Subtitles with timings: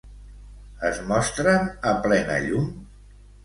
[0.89, 2.69] Es mostren a plena llum?